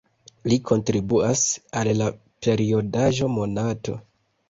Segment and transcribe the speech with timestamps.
[0.51, 1.45] Li kontribuas
[1.83, 2.09] al la
[2.47, 4.05] periodaĵo "Monato".